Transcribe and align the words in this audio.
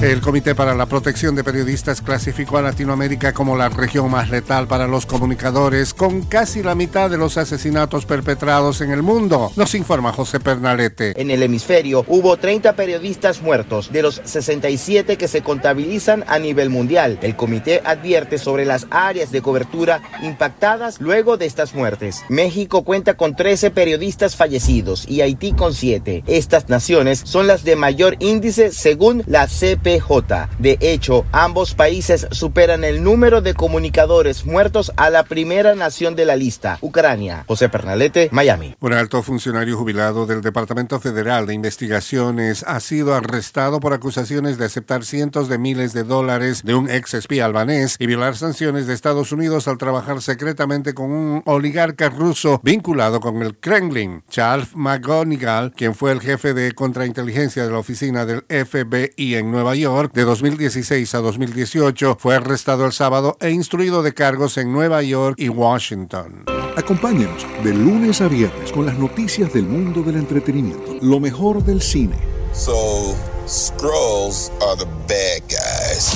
El 0.00 0.20
Comité 0.20 0.54
para 0.54 0.76
la 0.76 0.86
Protección 0.86 1.34
de 1.34 1.42
Periodistas 1.42 2.00
clasificó 2.00 2.58
a 2.58 2.62
Latinoamérica 2.62 3.32
como 3.32 3.56
la 3.56 3.68
región 3.68 4.08
más 4.08 4.30
letal 4.30 4.68
para 4.68 4.86
los 4.86 5.06
comunicadores, 5.06 5.92
con 5.92 6.22
casi 6.22 6.62
la 6.62 6.76
mitad 6.76 7.10
de 7.10 7.16
los 7.16 7.36
asesinatos 7.36 8.06
perpetrados 8.06 8.80
en 8.80 8.92
el 8.92 9.02
mundo, 9.02 9.50
nos 9.56 9.74
informa 9.74 10.12
José 10.12 10.38
Pernalete. 10.38 11.20
En 11.20 11.32
el 11.32 11.42
hemisferio 11.42 12.04
hubo 12.06 12.36
30 12.36 12.74
periodistas 12.74 13.42
muertos, 13.42 13.90
de 13.90 14.02
los 14.02 14.22
67 14.24 15.16
que 15.16 15.26
se 15.26 15.42
contabilizan 15.42 16.24
a 16.28 16.38
nivel 16.38 16.70
mundial. 16.70 17.18
El 17.20 17.34
comité 17.34 17.82
advierte 17.84 18.38
sobre 18.38 18.64
las 18.64 18.86
áreas 18.90 19.32
de 19.32 19.42
cobertura 19.42 20.00
impactadas 20.22 21.00
luego 21.00 21.36
de 21.36 21.46
estas 21.46 21.74
muertes. 21.74 22.22
México 22.28 22.84
cuenta 22.84 23.14
con 23.14 23.34
13 23.34 23.72
periodistas 23.72 24.36
fallecidos 24.36 25.08
y 25.08 25.22
Haití 25.22 25.54
con 25.54 25.74
7. 25.74 26.22
Estas 26.28 26.68
naciones 26.68 27.20
son 27.24 27.48
las 27.48 27.64
de 27.64 27.74
mayor 27.74 28.14
índice 28.20 28.70
según 28.70 29.24
la 29.26 29.48
CP 29.48 29.87
de 30.58 30.76
hecho, 30.82 31.24
ambos 31.32 31.74
países 31.74 32.26
superan 32.30 32.84
el 32.84 33.02
número 33.02 33.40
de 33.40 33.54
comunicadores 33.54 34.44
muertos 34.44 34.92
a 34.96 35.08
la 35.08 35.22
primera 35.22 35.74
nación 35.74 36.14
de 36.14 36.26
la 36.26 36.36
lista, 36.36 36.76
Ucrania. 36.82 37.44
José 37.48 37.70
Pernalete, 37.70 38.28
Miami. 38.30 38.76
Un 38.80 38.92
alto 38.92 39.22
funcionario 39.22 39.78
jubilado 39.78 40.26
del 40.26 40.42
Departamento 40.42 41.00
Federal 41.00 41.46
de 41.46 41.54
Investigaciones 41.54 42.64
ha 42.66 42.80
sido 42.80 43.14
arrestado 43.14 43.80
por 43.80 43.94
acusaciones 43.94 44.58
de 44.58 44.66
aceptar 44.66 45.06
cientos 45.06 45.48
de 45.48 45.56
miles 45.56 45.94
de 45.94 46.04
dólares 46.04 46.62
de 46.64 46.74
un 46.74 46.90
ex 46.90 47.14
espía 47.14 47.46
albanés 47.46 47.96
y 47.98 48.04
violar 48.04 48.36
sanciones 48.36 48.86
de 48.86 48.92
Estados 48.92 49.32
Unidos 49.32 49.68
al 49.68 49.78
trabajar 49.78 50.20
secretamente 50.20 50.92
con 50.92 51.10
un 51.10 51.42
oligarca 51.46 52.10
ruso 52.10 52.60
vinculado 52.62 53.20
con 53.20 53.40
el 53.40 53.56
Kremlin. 53.56 54.22
Charles 54.28 54.76
McGonigal, 54.76 55.72
quien 55.72 55.94
fue 55.94 56.12
el 56.12 56.20
jefe 56.20 56.52
de 56.52 56.72
contrainteligencia 56.72 57.64
de 57.64 57.70
la 57.70 57.78
oficina 57.78 58.26
del 58.26 58.44
FBI 58.48 59.34
en 59.34 59.50
Nueva 59.50 59.74
York, 59.74 59.77
York 59.78 60.12
de 60.14 60.24
2016 60.24 61.14
a 61.14 61.18
2018, 61.18 62.16
fue 62.18 62.36
arrestado 62.36 62.86
el 62.86 62.92
sábado 62.92 63.36
e 63.40 63.50
instruido 63.50 64.02
de 64.02 64.14
cargos 64.14 64.58
en 64.58 64.72
Nueva 64.72 65.02
York 65.02 65.36
y 65.38 65.48
Washington. 65.48 66.44
Acompáñenos 66.76 67.46
de 67.64 67.74
lunes 67.74 68.20
a 68.20 68.28
viernes 68.28 68.70
con 68.72 68.86
las 68.86 68.98
noticias 68.98 69.52
del 69.52 69.64
mundo 69.64 70.02
del 70.02 70.16
entretenimiento, 70.16 70.96
lo 71.02 71.20
mejor 71.20 71.64
del 71.64 71.82
cine. 71.82 72.16
So, 72.52 73.14
Scrolls 73.46 74.50
are 74.60 74.76
the 74.76 74.86
bad 75.06 75.42
guys. 75.48 76.14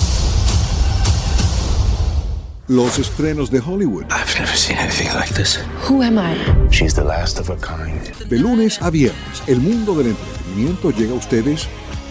Los 2.68 2.98
estrenos 2.98 3.50
de 3.50 3.58
Hollywood. 3.58 4.04
I've 4.04 4.38
never 4.38 4.56
seen 4.56 4.78
anything 4.78 5.08
like 5.14 5.34
this. 5.34 5.58
Who 5.88 6.02
am 6.02 6.16
I? 6.16 6.36
She's 6.70 6.94
the 6.94 7.04
last 7.04 7.38
of 7.38 7.50
a 7.50 7.56
kind. 7.56 8.00
De 8.30 8.38
lunes 8.38 8.80
a 8.80 8.88
viernes, 8.88 9.42
el 9.46 9.60
mundo 9.60 9.94
del 9.94 10.08
entretenimiento 10.08 10.90
llega 10.90 11.12
a 11.12 11.16
ustedes 11.16 11.68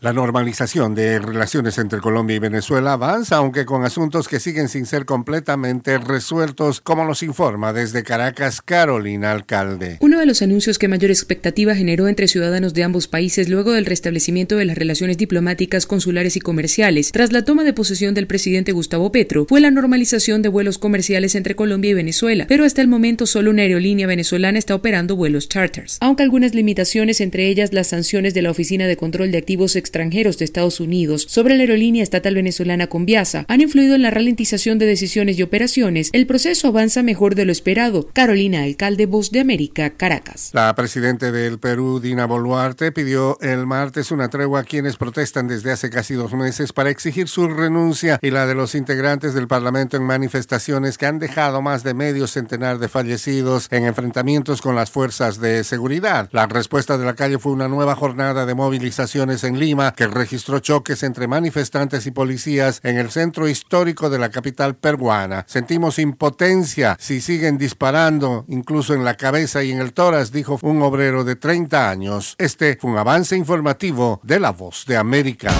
La 0.00 0.12
normalización 0.12 0.94
de 0.94 1.18
relaciones 1.18 1.76
entre 1.76 1.98
Colombia 1.98 2.36
y 2.36 2.38
Venezuela 2.38 2.92
avanza, 2.92 3.38
aunque 3.38 3.64
con 3.64 3.84
asuntos 3.84 4.28
que 4.28 4.38
siguen 4.38 4.68
sin 4.68 4.86
ser 4.86 5.04
completamente 5.04 5.98
resueltos, 5.98 6.80
como 6.80 7.04
nos 7.04 7.24
informa 7.24 7.72
desde 7.72 8.04
Caracas 8.04 8.62
Carolina 8.62 9.32
Alcalde. 9.32 9.98
Uno 10.00 10.20
de 10.20 10.26
los 10.26 10.40
anuncios 10.40 10.78
que 10.78 10.86
mayor 10.86 11.10
expectativa 11.10 11.74
generó 11.74 12.06
entre 12.06 12.28
ciudadanos 12.28 12.74
de 12.74 12.84
ambos 12.84 13.08
países 13.08 13.48
luego 13.48 13.72
del 13.72 13.86
restablecimiento 13.86 14.56
de 14.56 14.66
las 14.66 14.78
relaciones 14.78 15.18
diplomáticas, 15.18 15.84
consulares 15.84 16.36
y 16.36 16.40
comerciales 16.40 17.10
tras 17.10 17.32
la 17.32 17.44
toma 17.44 17.64
de 17.64 17.72
posesión 17.72 18.14
del 18.14 18.28
presidente 18.28 18.70
Gustavo 18.70 19.10
Petro 19.10 19.46
fue 19.48 19.60
la 19.60 19.72
normalización 19.72 20.42
de 20.42 20.48
vuelos 20.48 20.78
comerciales 20.78 21.34
entre 21.34 21.56
Colombia 21.56 21.90
y 21.90 21.94
Venezuela, 21.94 22.46
pero 22.48 22.64
hasta 22.64 22.82
el 22.82 22.88
momento 22.88 23.26
solo 23.26 23.50
una 23.50 23.62
aerolínea 23.62 24.06
venezolana 24.06 24.60
está 24.60 24.76
operando 24.76 25.16
vuelos 25.16 25.48
charters, 25.48 25.98
aunque 26.00 26.22
algunas 26.22 26.54
limitaciones, 26.54 27.20
entre 27.20 27.48
ellas 27.48 27.72
las 27.72 27.88
sanciones 27.88 28.32
de 28.32 28.42
la 28.42 28.52
Oficina 28.52 28.86
de 28.86 28.96
Control 28.96 29.32
de 29.32 29.38
Activos 29.38 29.74
extranjeros 29.74 29.88
de 29.98 30.44
Estados 30.44 30.78
Unidos 30.78 31.26
sobre 31.28 31.56
la 31.56 31.62
aerolínea 31.62 32.04
estatal 32.04 32.36
venezolana 32.36 32.86
Conviasa 32.86 33.44
han 33.48 33.60
influido 33.60 33.96
en 33.96 34.02
la 34.02 34.10
ralentización 34.10 34.78
de 34.78 34.86
decisiones 34.86 35.36
y 35.38 35.42
operaciones, 35.42 36.10
el 36.12 36.24
proceso 36.24 36.68
avanza 36.68 37.02
mejor 37.02 37.34
de 37.34 37.44
lo 37.44 37.50
esperado. 37.50 38.08
Carolina 38.12 38.62
Alcalde, 38.62 39.06
Voz 39.06 39.32
de 39.32 39.40
América, 39.40 39.90
Caracas. 39.90 40.50
La 40.52 40.72
presidenta 40.76 41.32
del 41.32 41.58
Perú, 41.58 41.98
Dina 41.98 42.26
Boluarte, 42.26 42.92
pidió 42.92 43.38
el 43.40 43.66
martes 43.66 44.12
una 44.12 44.28
tregua 44.28 44.60
a 44.60 44.64
quienes 44.64 44.96
protestan 44.96 45.48
desde 45.48 45.72
hace 45.72 45.90
casi 45.90 46.14
dos 46.14 46.32
meses 46.32 46.72
para 46.72 46.90
exigir 46.90 47.26
su 47.26 47.48
renuncia 47.48 48.20
y 48.22 48.30
la 48.30 48.46
de 48.46 48.54
los 48.54 48.76
integrantes 48.76 49.34
del 49.34 49.48
Parlamento 49.48 49.96
en 49.96 50.04
manifestaciones 50.04 50.96
que 50.96 51.06
han 51.06 51.18
dejado 51.18 51.60
más 51.60 51.82
de 51.82 51.94
medio 51.94 52.28
centenar 52.28 52.78
de 52.78 52.88
fallecidos 52.88 53.66
en 53.72 53.84
enfrentamientos 53.84 54.62
con 54.62 54.76
las 54.76 54.92
fuerzas 54.92 55.40
de 55.40 55.64
seguridad. 55.64 56.28
La 56.30 56.46
respuesta 56.46 56.96
de 56.98 57.04
la 57.04 57.14
calle 57.14 57.38
fue 57.38 57.50
una 57.50 57.66
nueva 57.66 57.96
jornada 57.96 58.46
de 58.46 58.54
movilizaciones 58.54 59.42
en 59.42 59.58
Lima 59.58 59.77
que 59.96 60.08
registró 60.08 60.58
choques 60.58 61.02
entre 61.04 61.28
manifestantes 61.28 62.06
y 62.06 62.10
policías 62.10 62.80
en 62.82 62.98
el 62.98 63.10
centro 63.10 63.48
histórico 63.48 64.10
de 64.10 64.18
la 64.18 64.30
capital 64.30 64.74
peruana. 64.76 65.44
Sentimos 65.46 65.98
impotencia 65.98 66.96
si 66.98 67.20
siguen 67.20 67.58
disparando, 67.58 68.44
incluso 68.48 68.94
en 68.94 69.04
la 69.04 69.16
cabeza 69.16 69.62
y 69.62 69.70
en 69.70 69.78
el 69.78 69.92
tórax, 69.92 70.32
dijo 70.32 70.58
un 70.62 70.82
obrero 70.82 71.22
de 71.22 71.36
30 71.36 71.88
años. 71.88 72.34
Este 72.38 72.76
fue 72.76 72.90
un 72.90 72.98
avance 72.98 73.36
informativo 73.36 74.20
de 74.24 74.40
La 74.40 74.50
Voz 74.50 74.84
de 74.86 74.96
América. 74.96 75.52